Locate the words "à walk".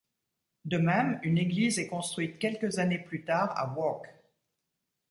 3.55-4.07